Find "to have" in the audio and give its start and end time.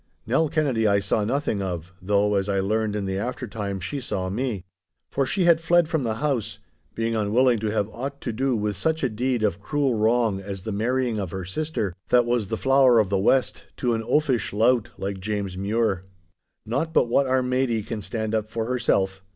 7.59-7.87